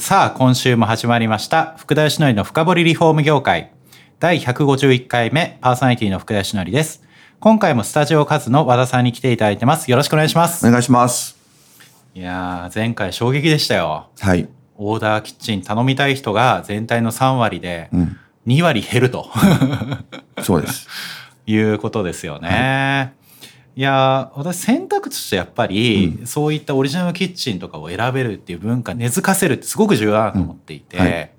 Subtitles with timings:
[0.00, 3.72] さあ今週も始まりました福田義則の深掘りリフォーム業界
[4.20, 7.02] 第151回目パーソナリティの福田義則です
[7.40, 11.36] 今回もスタジオカズの和田さんに来ていただいてますよろしくお願いしますお願いします。
[12.14, 14.48] いやー前回衝撃でしたよはい。
[14.76, 18.16] オーダーキッチン頼みたい人が全体の3割でうん。
[18.46, 19.28] 2割減ると
[20.42, 20.86] そうです。
[21.46, 23.14] いうことですよね。
[23.17, 23.17] い
[23.80, 31.30] やー私選択肢としてやっぱり、そういったオリジナルキッチンとかを選べるっていう文化根付かせるってすごく重要だなと思っていて、うんはい。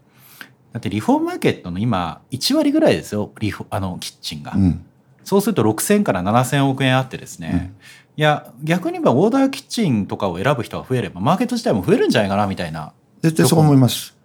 [0.71, 4.85] だってリフォームマーケットの今1割ぐらいですよリフォあのキッチンが、うん。
[5.23, 7.73] そうすると6000から7000億円あってですね、
[8.15, 14.17] いや逆に言えばオーダーキッチンとかを選ぶ人が増えればマーケット自体も増えるんじゃないかなみたいな絶対そう思います。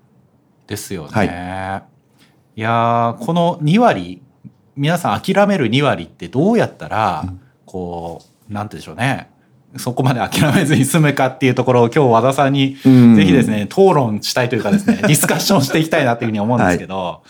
[0.67, 2.61] ですよね。、はい。
[2.61, 4.23] やーこの2割
[4.77, 7.27] 皆さん諦める2割ってどうやったら、
[7.67, 9.31] こうなんてでしょうね。
[9.77, 13.17] そこまで諦めずに済むかっていうところを今日和田さんにうん。
[13.17, 17.23] ぜひですね討論したいというかですね ディスカッションしていきたいなっていうふうに思うんですけど、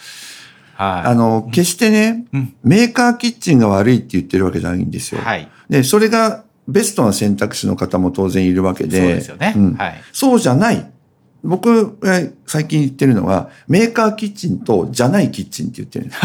[0.75, 2.55] はい、あの、決してね、うん。
[2.63, 5.21] メーカーキッチンが悪いって言ってるわけじゃないんですよ。
[5.23, 8.99] はい、で、それがベストな選択肢の方も当然いるわけで。
[8.99, 9.55] そうですよね。
[9.57, 9.75] うん。
[9.75, 10.87] はい、そうじゃない。
[11.45, 16.07] 僕が最近言ってるのは、メーカーキッチンとじゃないキッチンって言ってる。
[16.07, 16.21] んです。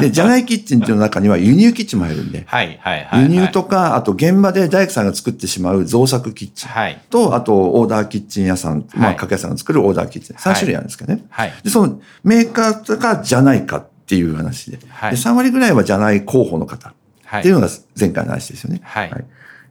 [0.00, 6.70] で、 じゃないキッチンっていうの中には輸入キッチンも入るんで、はいはいはい輸入とか、あと現場で大工さんが作ってしまう造作キッチン。
[6.70, 6.98] はい。
[7.10, 10.36] と、あとオーダーキッチン屋さん、まあ、はい家計屋さんが作るオーダーキッチン。
[10.36, 11.22] 3種類あるんですけどね。
[11.28, 11.52] はい。
[11.62, 14.78] で、そのメーカーかじゃないかっていう話で。
[14.88, 15.10] はい。
[15.10, 16.94] で3割ぐらいはじゃない候補の方。
[17.26, 17.40] はい。
[17.40, 17.68] っていうのが
[17.98, 18.80] 前回の話ですよね。
[18.82, 19.10] はい。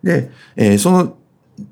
[0.04, 1.16] で、えーその、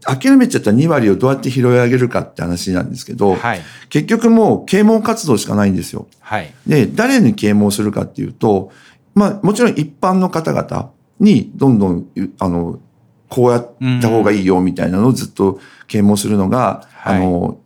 [0.01, 3.61] 諦めちゃった2割をどうやって拾い上げるかって話なんですけど、はい。
[3.89, 6.07] 結局もう啓蒙活動しかないんですよ。
[6.19, 6.53] はい。
[6.65, 8.71] で、誰に啓蒙するかっていうと、
[9.15, 12.07] まあ、もちろん一般の方々にどんどん、
[12.39, 12.79] あの、
[13.29, 17.17] こうやった方がいいよみたいなのをずっと啓蒙するのが、はい。
[17.17, 17.59] あの、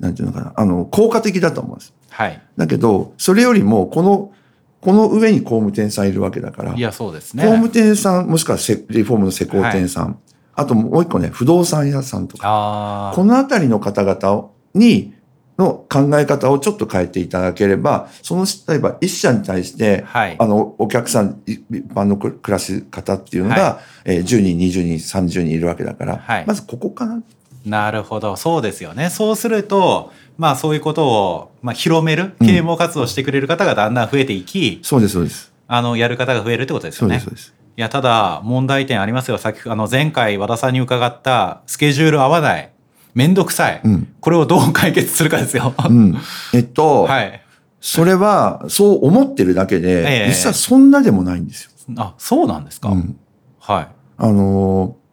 [0.00, 1.94] なんていうのかな、あの、効果的だと思うんです。
[2.10, 2.40] はい。
[2.56, 4.32] だけど、それよりも、この、
[4.80, 7.42] この上に工務店さんいるわけだから、いやそうですね。
[7.42, 10.18] 工務店さん、もしくはセリフォームの施工店さん、
[10.56, 15.14] あともう一個ね、不動産屋さんとか、このあたりの方々に、
[15.58, 20.36] の考え方をちょっと変えていただければ、その、例えば一社に対して、はい。
[20.38, 26.44] あの、お客さん、い一般の暮らし方っていうのが、はえー10人、20人、30人いるわけだから、はい。
[26.44, 27.22] まずここかな。
[27.64, 28.36] なるほど。
[28.36, 29.10] そうですよね。
[29.10, 32.46] そうするとまあそういうことを、まあ、広めるうん。
[32.46, 35.52] 啓蒙活動してくれる方がだんだん増えていき、そうです、そうです。
[35.66, 37.20] あのやる方が増えるってことですよね。
[37.20, 37.53] そうです、そうです。
[37.76, 42.70] いやただ問題点ありますよさっきあの前回和田さんに伺ったスケジュール合わない
[43.14, 44.14] めんどくさい、うん。
[44.20, 46.16] これをどう解決するかですよ、うん。
[46.52, 47.40] えっと、はい
[47.80, 51.70] それは、そう思ってるだけで、ええ実はそんなでもないんですよ。
[51.98, 53.20] あそうなんですか、うん。
[53.58, 55.04] はいあのー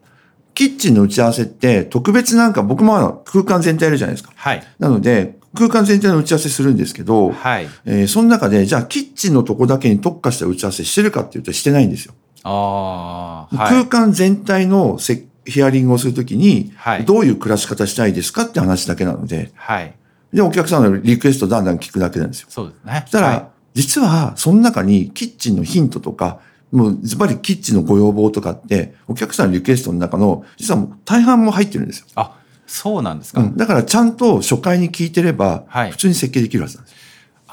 [0.54, 4.32] キッチンの打ち合わせって特別なんか僕も空間全体やるじゃないですか。
[4.36, 12.14] はいなので空間全体の打ち合わせするんですけど、はいえーその中でじゃあキッチンのとこだけに特化した打ち合わせしてるかっていうとしてないんですよ。
[12.44, 13.88] ああ、は空い。
[13.88, 19.94] 間全体のせヒアリングをするときに、はいどういう暮らし方したいですかって話だけなので、はい。
[20.34, 22.48] で、お客さんのリクエストだんだん聞くだけなんですよ。
[22.50, 23.02] そうですね。
[23.06, 26.42] そしたら、はい実は、その中にキッチンのヒントとか、
[26.72, 32.08] もうズバリキッチンのご要望とかって、お客さんのリクエストの中の、実はもう大半も入ってるんですよ。
[32.16, 32.38] あ、
[32.68, 33.42] そうなんですか。
[33.42, 33.58] うん。
[33.58, 36.98] だからちゃんと初回に聞いてれば、はい普通に設計できるはずなんですよ。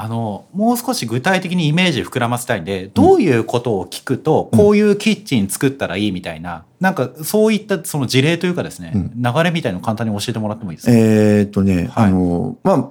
[0.00, 9.12] あの、もう少し具体的にイメージ膨らませたいんで、どういうことを聞くと、こういうキッチン作ったらいいみたいな、なんかそういったその事例というかですね、うん。
[9.20, 12.06] 流れみたいのを簡単に教えてもらってもいいですか、えーっとね、はい。
[12.06, 12.88] あの、まあ、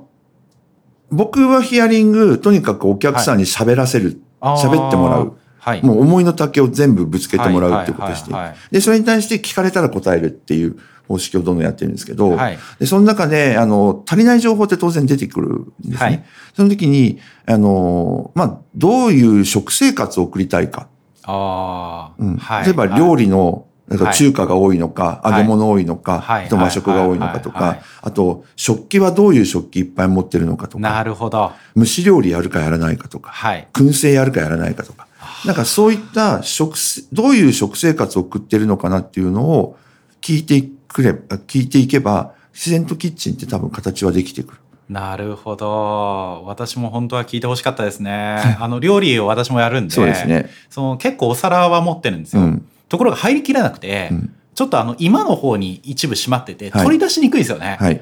[1.09, 4.69] 僕はヒアリング、とにかくお客さんに喋らせる、あー。
[4.69, 5.38] 喋ってもらう。
[5.59, 5.86] はい。
[5.86, 8.33] もう思いの丈を全部ぶつけてもらうっていうことをして。
[8.69, 10.77] で、それに対して聞かれたら答えるっていう
[11.07, 12.57] 方式をどんどんやってるんですけど、はい。
[12.80, 15.95] で、その中で、あの、足りない情報って当然出てくるんですね。
[15.98, 16.24] はい。
[16.56, 20.88] その時に、あの、まあ、どういう食生活を送りたいか。
[21.24, 22.38] ああ、うん。
[22.38, 22.65] はい。
[22.65, 24.07] 例えば料理の、なんはい。
[24.12, 25.31] か中華が多いのか、はい。
[25.31, 26.45] 揚げ物多いのか、はい。
[26.48, 31.54] あと和食が多いのかとか、あと食器はどういう食器いっぱい持ってるのかとなか、るほど。
[31.77, 33.65] 蒸し料理やるかやらないかとか、はい。
[33.71, 35.07] 燻製やるかやらないかとか、
[35.45, 39.77] なんかそういった食せ、どういう食生活を送ってるのかなっていうのを
[40.21, 44.57] 聞いてくれば、聞いていけば、自然とキッチンって多分形はできてくる。
[44.89, 46.44] なるほど。
[46.45, 48.57] 私も本当は聞いてほしかったですね。
[48.60, 50.50] あの、料理を私もやるんで、そうですね。
[50.69, 52.44] その結構お皿は持ってるんですよ。
[52.44, 52.66] うん。
[52.88, 57.78] ところが入りきらなくて、うんちょっとあの、今の方に一部閉まってて、はい取り出しにくいですよね。
[57.80, 58.01] はい。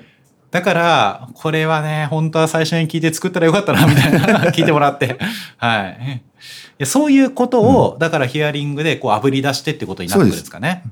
[0.51, 5.17] だから、これはね、本当は最初に聞いて作ったらよかったな、みたいな、 聞いてもらって。
[5.57, 5.89] は
[6.79, 6.85] い。
[6.85, 10.83] そういうことを、だからヒアリングでこう炙り出してってことになってくるんですかね。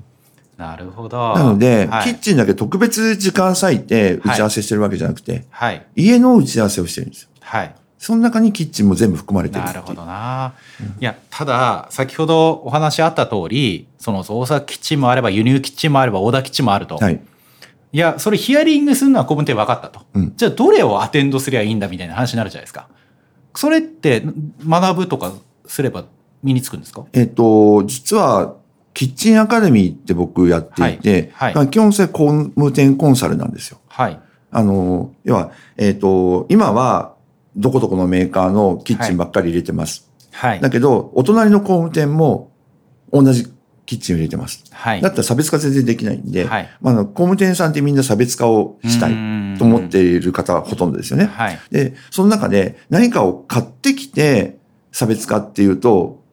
[0.56, 1.34] なるほど。
[1.34, 5.86] なので、はい、キッチンだけ特別時間割いて打ち合わせしてるわけじゃなくて、はい。
[5.96, 7.28] 家の打ち合わせをしてるんですよ。
[7.40, 7.74] はい。
[7.98, 10.52] その中にキッチンも全部含まれてるなるほどな。
[11.00, 16.96] いや、ただ、先ほどお話あった通り、その大阪キッチンもあれば、輸入キッチンもあれば、オーダーキッチンもあると。
[16.96, 17.20] はい。
[17.92, 20.00] いや、それヒアリングするのは古文点分かったと。
[20.14, 22.88] うんじゃあ、どれをアテンドすりゃいいんだみたいな話になるじゃないですか。
[23.54, 24.22] それって、
[24.68, 25.32] 学ぶとか
[25.66, 26.04] すれば
[26.42, 27.06] 身につくんですか？
[27.14, 28.56] えっと、実は、
[28.94, 33.80] キッチンアカデミーって僕やっていて、はいはい基本性工務店コンサルなんですよ。
[33.88, 34.20] はい。
[34.50, 37.16] あの、要は、えっと、今は、
[37.56, 40.10] どこどこのメーカーのキッチンばっかり入れてます。
[40.32, 40.70] はいだ。
[40.70, 42.52] けど、お隣の工務店も
[43.12, 43.52] 同じ
[43.86, 44.64] キッチンを入れてます。
[44.72, 45.00] はい。
[45.00, 51.26] だったら差別化全然できないんで、はいまあ工務店さんってみんな差別化をしたいと思っている方はほとんどですよね。
[51.26, 51.58] はい。
[51.70, 54.58] で、その中で何かを買ってきて
[54.92, 56.23] 差別化っていうと、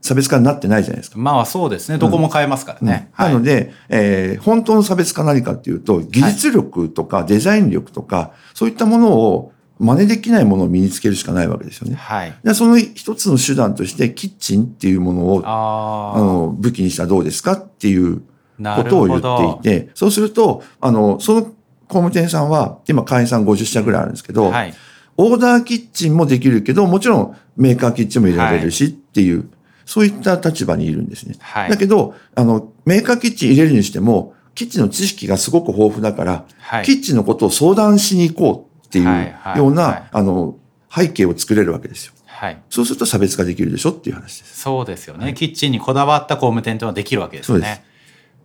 [0.00, 1.18] 差別化になってないじゃないですか。
[1.18, 1.98] まあそうですね。
[1.98, 3.10] どこも買えますからね。
[3.12, 3.32] はい。
[3.32, 11.94] なので、えー本当の差別化何かっていうと、技術力とかデザイン力とか、そういったものを真似できないものを身につけるしかないわけですよね。
[11.96, 12.34] はい。
[12.42, 19.60] でその一つの手段として、キッチンっていうものを、ああの、武器にしたらどうですかっていうことを言っ。
[19.60, 21.52] ていて、そうすると、あの、その工
[21.88, 24.74] 務店さんは、今会員さん50社ぐらいあるんですけど、はい。
[25.16, 29.48] オーダーキッチンもできるけど、もちろんメーカーキッチンも入れられるしっていう、
[29.88, 31.34] そういった立場にいるんですね。
[31.40, 40.56] はいだけど、あの、メーカーキッチン入れるにしても、キッチンの知識がすごく豊富だから、はいキッチンのことを相談しに行こうっていうはいはいような、はいあの、
[40.94, 42.12] 背景を作れるわけですよ。
[42.26, 42.58] はい。
[42.68, 44.60] そうすると差別化できるでしょっていう話です。
[44.60, 45.32] そうですよね。
[45.32, 47.82] キッチンにこだわった工務店というのはできるわけですよそうでね。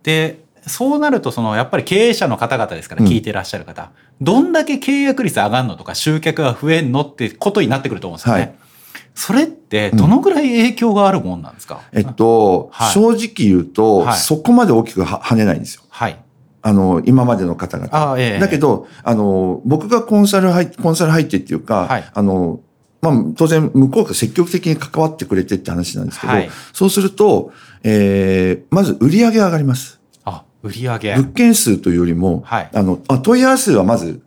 [0.02, 3.90] でそうなると、その、やっぱり経営者の方々ですから、うん聞いてらっしゃる方、
[4.22, 8.40] どんだけ契約率上がるのとか、集客が増えんのってことになってくると思うんですよね。
[8.40, 8.54] はい
[9.14, 15.82] それって、どのぐらい影響があるもんなんですか、えっと、はい正直言うと、はいそこまで大きくは跳ねないんですよ。
[15.88, 16.18] はい。
[16.62, 17.94] あの、今までの方々。
[17.94, 22.60] ああ、ええだけど、あの、僕がコンサル入って、コンサル入ってっていうか、はいあの、
[23.02, 27.52] まあ、当然、向こうが積極的に関わってくれてって話なんですけど、はいそうすると、
[27.82, 30.00] えー、まず売り上げ上がります。
[30.24, 31.14] あ、売り上げ。
[31.14, 34.22] 物件数というよりも、はいあの、あ問い合わせ数はまず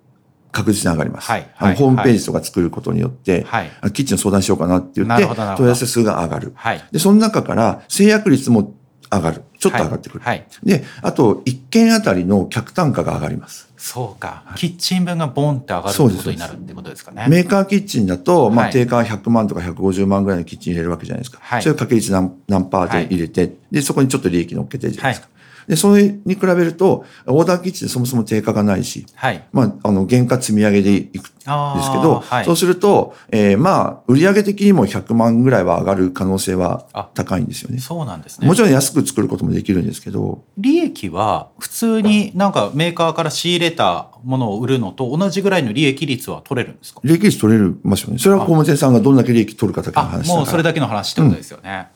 [0.58, 1.30] 確実に上がります。
[1.30, 6.54] はいあのはいホームページとか作ることによって、はいあキッチンの相談しようかなって言って問い合わせ数が上がる。
[6.56, 6.84] はい。
[6.92, 8.74] で、その中から制約率も
[9.12, 9.44] 上がる。
[9.60, 10.24] ちょっと上がってくる。
[10.24, 10.38] はい。
[10.38, 13.72] はいで、あと、一件あたりの客単価が上がります。
[13.78, 14.44] そうか。
[14.56, 17.28] キッチン分がボンって上がることになるってことですかね。
[17.30, 21.40] メーカーキッチンだと、まあ、はい定価100万とか150万ぐらいのキッチン入れるわけじゃないですか。
[21.42, 25.28] はいそれを掛け率何何パーはいで入れて、で、そこにちょっと利益乗っけてるじゃないですか。
[25.68, 29.44] で、それに比べると、オーダーキッチンそもそも定価がないし、はい。
[29.52, 37.80] まあ、あの、原価積み上げでいくんですけあど、ーはいそうすると、えーまあ、売上的にも100万ぐらいは上がる可能性はあ高いんですよね。
[37.80, 38.48] そうなんですね。
[38.48, 47.02] もちろん安く作ることもできるんですけど、利益は普通になんかメーカーから仕入れたものを売るのと同じぐらいの利益率は取れるんですか？
[47.04, 48.20] 利益率取れますよね。
[48.20, 50.36] それは工務店さんがどんだけ利益取るかだけのあ話だから。
[50.38, 51.90] もうそれだけの話ってことですよね。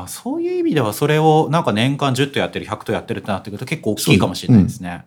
[0.00, 5.04] あそういう意味ではそれをなんか年間10とやってる100とやってるってなってくると結構大きいかもしれないですね。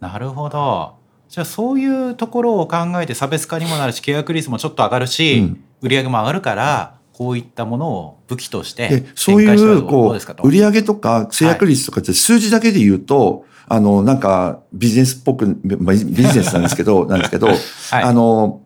[0.00, 0.96] なるほど。
[1.28, 5.64] じゃあそういうところを考えて差別化にもなるし契約率もちょっと上がるし、うん。
[5.80, 10.42] 売り上げも上がるからこういったものを武器としてで、そういう、展開したらどうこですかと。
[10.42, 17.48] う、売上とか制約率とかって数字だけで言うと、あの、なんか、ビジネスっぽく、まあビジネスなんですけど、 なんですけど、
[17.90, 18.60] あの、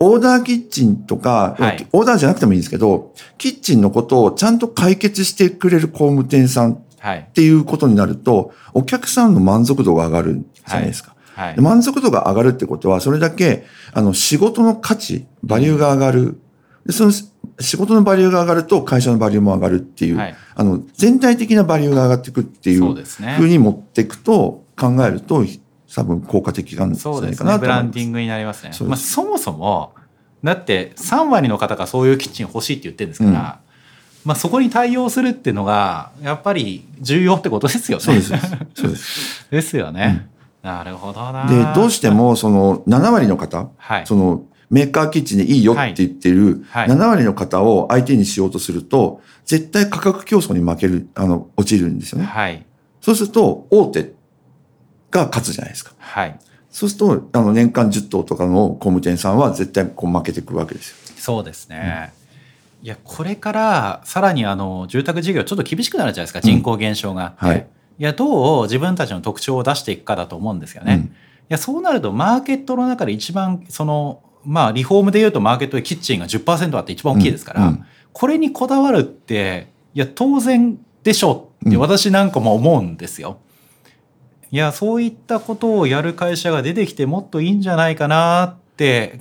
[0.00, 7.28] オーダーキッチンとか、はいオーダーじゃなくてもいいんですけど、キッチンのことをちゃんと解決してくれる工務店さんっはい。
[7.32, 11.14] ていうことになると、お客さんの満足度が上がるじゃないですか。
[11.34, 11.60] はいで。
[11.60, 16.40] 満足度が上がるってことは、それだけ、あの、仕事の価値、バリューが上がる。
[16.86, 17.12] でその
[17.60, 22.94] 仕事のバリューが上がると会社のバリューも上がるっていう、はいあの、全体的なバリューが上がっていくっていう
[23.36, 25.44] ふうに持っていくと考えると、
[25.94, 27.58] 多分効果的なんじゃないかなそうですね。
[27.58, 27.66] ブ。
[27.66, 28.72] ランディングになりますね。
[28.72, 29.94] そまあ、そもそも、
[30.44, 33.68] だって3割の方がそういうキッチン欲しいって言ってるんですから、うん
[34.24, 38.04] まあそこに対応するっていうのが、やっぱり重要ってことですよね。
[38.04, 38.28] そうです。
[38.74, 39.46] そうです。
[39.50, 40.28] ですよね。
[40.62, 41.46] なるほどな。
[41.46, 52.26] で、どうしても、その、7割の方、はいその、メーカーキッチンでいいよって言ってる、はい7割の方を相手にしようとすると、絶対価格競争に負ける、あの、落ちるんですよね。
[52.26, 52.66] はい。
[53.00, 54.12] そうすると、大手
[55.10, 55.92] が勝つじゃないですか。
[55.98, 56.38] はい。
[56.70, 60.96] そうすると、あの、年間10頭とかの工務店さんは絶対こう負けてくるわけですよ。
[61.16, 62.12] そうですね。
[62.82, 67.44] いや、これからさらにあの、住宅事業ちょっと厳しくなるじゃないですか、人口減少があって。
[67.44, 67.66] はい
[67.98, 70.94] いや、どう自分たちの特徴を出していくかだと思うんですよね。
[70.94, 71.00] うん
[71.50, 83.38] いや、そうなると、マーケットの中で一番、その、まあ、リフォームで言うと、マーケットでキッチンが10%あって一番大きいですから、うんうんこれにこだわるって、いや、当然でしょって、うん私なんかも思うんですよ。
[84.50, 89.20] いや、そういったことをやる会社が出てきてもっといいんじゃないかなって、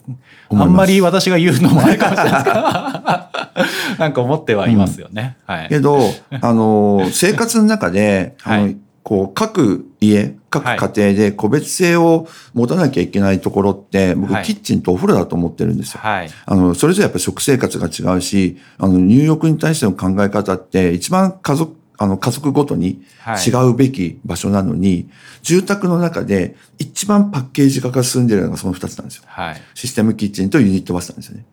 [0.50, 2.62] あんまり私が言うのもあれかもしれないですけど、
[4.00, 5.38] なんか思ってはいますよね。
[5.46, 5.70] はい。
[5.70, 6.00] けど、
[6.42, 16.02] あの、生活の中で、 あの、はいこう、各家、各はい家庭で個別性を持たなきゃいけないところって、僕、はいキッチンとお風呂だと思ってるんですよ。
[16.04, 16.30] はい。
[16.46, 25.10] あの、それぞれやっぱ食生活が違うし、あの、入浴に対しての考え方って、一番家族、あの、家族ごとにはい違うべき場所なのに、
[25.42, 29.24] 住宅の中で一番パッケージ化が進んでるのがその二つなんですよ。
[29.28, 29.62] はい。
[29.74, 31.46] システムキッチンとユニットバスなんですよね。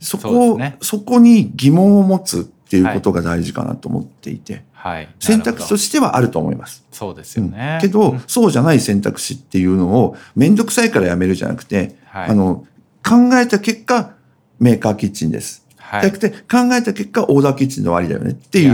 [0.00, 5.08] そこを、ですねそこに疑問を持つっていうことが大事かなと思っていて、はい。
[5.20, 6.00] 選択肢として。
[6.00, 6.84] はあると思います。
[6.92, 7.78] そうですよね。
[7.80, 12.66] けど、うんそうじゃない選択肢っていうのを、めんどくさいからやめるじゃなくて、はいあの、
[13.04, 14.14] 考えた結果、
[14.58, 15.64] メーカーキッチンです。
[15.76, 18.72] はいじゃなくて、考えた結果、オーダーキッチンの終わりだよねっていう、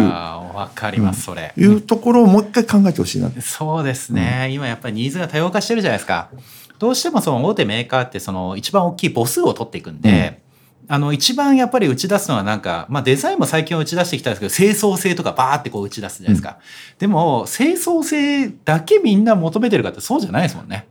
[0.52, 1.52] わかります、それ。
[1.56, 3.30] いうところをもう一回考えてほしいな。
[3.40, 6.28] そうですね、今やっぱりニーズが多様化してるじゃないですか。
[6.78, 10.42] どうしてもその大手メーカーってその一番大きい母数を取っていくんで、
[10.88, 16.58] あの一番やっぱり打ち出すのはなんか、まあデザインも最近は打ち出してきたんですけど、清掃性とかバーってこう打ち出すじゃないですか。
[16.98, 20.86] でも、清掃性だけみんな求めてるかってそうじゃないですもんね。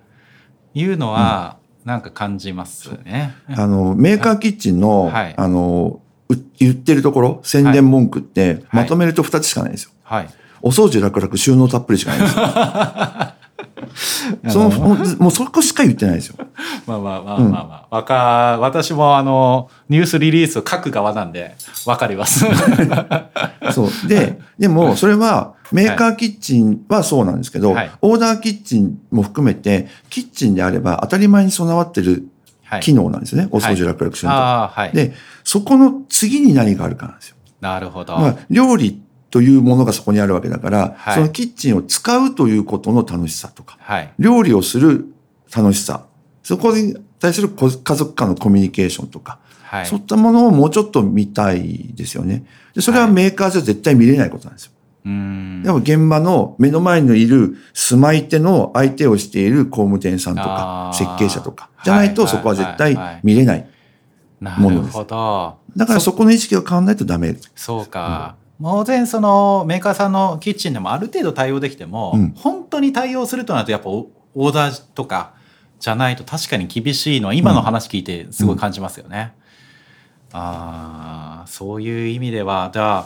[0.73, 3.35] いうのは、なんか感じますね。
[3.49, 6.10] あの、メーカーキッチンの、はいあの、う
[6.59, 9.91] 言ってるところ、宣伝文句って、まとめると二つしかないんですよ。
[10.03, 10.29] はい。
[10.61, 12.45] お掃除楽々収納たっぷりしかないんですよ。
[14.49, 16.35] その、もうそこしか言ってないですよ。
[16.87, 17.95] まあまあまあまあまあ。
[17.95, 22.45] わか、私もあの、ニュースリリースを書く側なんで、わかります。
[23.73, 24.07] そう。
[24.07, 32.23] で、でも、それは、メーカーキッチンはそうなんですけど、はいオーダーキッチンも含めて、キッチンであれば当たり前に備わってるはい
[32.79, 33.47] 機能なんですね。
[33.51, 34.39] お掃除楽々収納と。
[34.39, 34.95] はい。
[34.95, 35.13] で、
[35.43, 37.35] そこの次に何があるかなんですよ。
[37.59, 38.17] なるほど。
[38.17, 44.13] まあ、料理というものがそこにあるわけだから、はいそのキッチンを使うということの楽しさとか、はい。
[44.19, 45.05] 料理をする
[45.55, 46.05] 楽しさ、
[46.43, 49.85] そこに対するこ家族間のコミュニケーションとか、はい。
[49.85, 52.45] そういったものをもうちょっと見たいですよね。
[52.73, 54.71] でそれははいメーカーじゃ絶対見れないことなんですよ。
[55.05, 55.63] うーん。
[55.63, 63.67] でも現場の目の前にいる住まい手の相手をしている工務店さんとか設計者とかじゃないとはいそこは絶はい対はい見れない。
[64.39, 65.57] なものでするほど。
[65.77, 67.35] だからそこの意識を変わらないとダメ。
[67.55, 68.35] そうか。
[68.61, 75.33] 当然そのメーカーさんのキッチンでもある程度対応できても、うん本当に対応するとなるとやっぱオオーダーとか
[75.79, 79.33] じゃないと確かに厳しいのは今の話聞いてすごい感じますよね。
[80.33, 83.05] ああ、そういう意味では、じゃあ、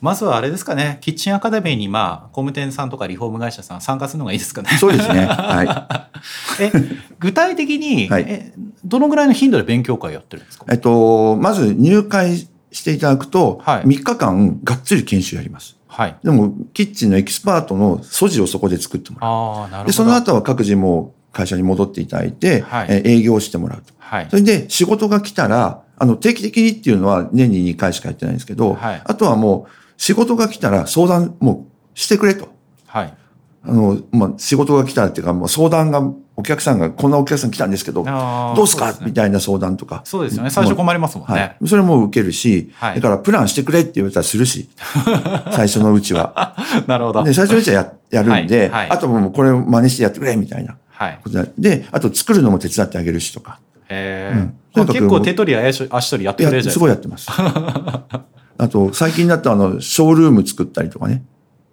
[0.00, 4.68] まずはあれですかね、キッチンアカデミーにまあ、工務店さんとかリフォーム会社さん参加するのがいいですかね。
[4.78, 5.26] そうですね。
[5.26, 6.08] は
[6.60, 6.70] え、
[7.18, 8.52] 具体的に、はいえ、
[8.84, 10.64] どのぐらいの頻度で勉強会やってるんですか？
[10.68, 10.68] い。
[10.72, 15.76] えっと、まず入会していただくと、はい3日間がっつり研修やります。
[15.88, 16.16] はい。
[16.22, 19.30] でも、キッチンのエキスパートの素地をそこで作ってもらう。
[19.30, 19.86] ああ、なるほど。
[19.86, 23.94] で、その後は各自も会社に戻っていただいて、はいえー営業してもらうと。
[23.98, 24.36] はいそ。
[24.36, 32.48] れで仕事が来たら、あの、定期的にっていうのは年に2回しかやってないんですけど、はいあとはもう仕事が来たら相談もうしてくれと。
[32.86, 33.14] はい。
[33.62, 36.00] あの、まあ、仕事が来たらっていうか、もう相談が、
[36.38, 38.92] お客さんが、こんなお客さん来たんですけど、どうすか？
[38.92, 40.02] ねみたいな相談とか。
[40.04, 40.50] そうですよね。
[40.50, 41.34] 最初困りますもんね。
[41.34, 41.56] はい。
[41.66, 44.68] それも受けるし、はいだからプランしてくれって言われたらするし、
[45.50, 46.54] 最初のうちは。
[46.86, 47.24] なるほど。
[47.24, 51.20] で、最初のうちはややるんで、はいはいあともうこれを真似してやってくれみたいなはい。
[51.26, 51.52] で。
[51.58, 53.58] で、あと作るのも手伝ってあげるしとか。
[53.88, 56.72] えうん結構手取り足足取りやってくれるじゃないですか。
[56.74, 57.30] すごいやってます。
[58.58, 61.24] あと、最近だとあの、ショールーム作ったりとかね。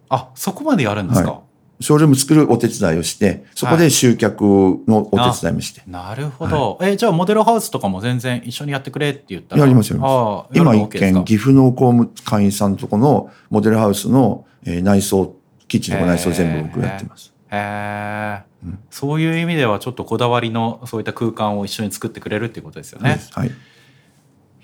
[0.10, 1.42] あ、そこまでやるんですか、は
[1.80, 4.44] ショールーム作るお手伝いをして、そこで集客
[4.88, 5.82] のお手伝いもして。
[5.88, 6.80] なるほど。
[6.82, 9.62] え、じゃあモデルハウスとかも全然一緒にやってくれって言ったら。
[9.62, 15.36] やりますやりますああ今一件、岐阜の公務会員さんのとこのモデルハウスの、えー内装、
[15.68, 17.34] キッチンとか内装全部僕やってます。
[17.52, 18.44] へえ、
[18.90, 23.20] そういう意味ではちょっとこだわりのそういった空間を一緒に作ってくれるっていうことですよね。
[23.32, 23.52] はい。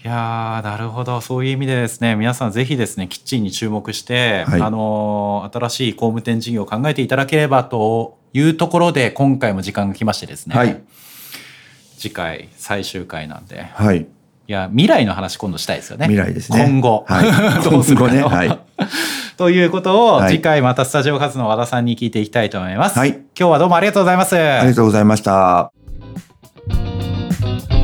[0.01, 10.81] いやーなるほどそういう意味でですね皆さんぜひですねキッチンに注目して、はいあのー新しい工務店事業を考えていただければというところで今回も時間が来ましてですね、はい。
[11.97, 14.01] 次回最終回なんではい。
[14.01, 14.05] い
[14.51, 16.63] や未来の話今度したいですよね未来ですね。
[16.65, 17.63] 今後、はい。
[17.69, 18.21] どうするか今後ね。
[18.21, 18.59] のはい。
[19.35, 22.97] ということをはい次回またスタジオカズの和田さんに聞いていきたいと思います。
[22.97, 24.37] はい今日はどうもありがとうございます。
[24.37, 25.71] ありがとうございました。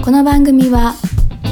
[0.03, 0.93] この番組は